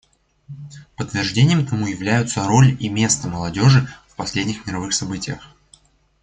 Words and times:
Подтверждением 0.97 1.67
тому 1.67 1.85
являются 1.85 2.43
роль 2.47 2.75
и 2.79 2.89
место 2.89 3.27
молодежи 3.27 3.87
в 4.09 4.15
последних 4.15 4.65
мировых 4.65 4.93
событиях. 4.95 5.45